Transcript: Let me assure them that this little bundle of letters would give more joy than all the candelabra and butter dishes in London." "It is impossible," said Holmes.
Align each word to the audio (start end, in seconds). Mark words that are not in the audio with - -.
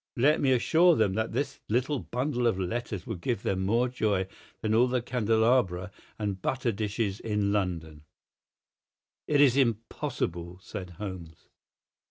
Let 0.17 0.41
me 0.41 0.51
assure 0.51 0.95
them 0.95 1.13
that 1.13 1.31
this 1.31 1.59
little 1.69 1.99
bundle 1.99 2.47
of 2.47 2.57
letters 2.59 3.05
would 3.05 3.21
give 3.21 3.45
more 3.45 3.87
joy 3.87 4.25
than 4.61 4.73
all 4.73 4.87
the 4.87 4.99
candelabra 4.99 5.91
and 6.17 6.41
butter 6.41 6.71
dishes 6.71 7.19
in 7.19 7.53
London." 7.53 8.05
"It 9.27 9.39
is 9.41 9.55
impossible," 9.55 10.57
said 10.59 10.89
Holmes. 10.97 11.49